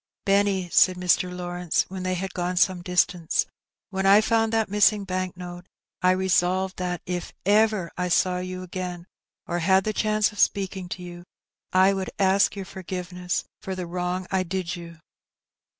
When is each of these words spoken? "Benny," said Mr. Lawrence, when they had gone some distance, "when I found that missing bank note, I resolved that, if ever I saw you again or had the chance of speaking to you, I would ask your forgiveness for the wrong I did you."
"Benny," 0.25 0.67
said 0.71 0.95
Mr. 0.97 1.31
Lawrence, 1.31 1.85
when 1.87 2.01
they 2.01 2.15
had 2.15 2.33
gone 2.33 2.57
some 2.57 2.81
distance, 2.81 3.45
"when 3.91 4.07
I 4.07 4.19
found 4.19 4.51
that 4.51 4.67
missing 4.67 5.03
bank 5.03 5.37
note, 5.37 5.67
I 6.01 6.09
resolved 6.09 6.77
that, 6.77 7.03
if 7.05 7.33
ever 7.45 7.91
I 7.95 8.07
saw 8.07 8.39
you 8.39 8.63
again 8.63 9.05
or 9.45 9.59
had 9.59 9.83
the 9.83 9.93
chance 9.93 10.31
of 10.31 10.39
speaking 10.39 10.89
to 10.89 11.03
you, 11.03 11.23
I 11.71 11.93
would 11.93 12.09
ask 12.17 12.55
your 12.55 12.65
forgiveness 12.65 13.43
for 13.59 13.75
the 13.75 13.85
wrong 13.85 14.25
I 14.31 14.41
did 14.41 14.75
you." 14.75 14.97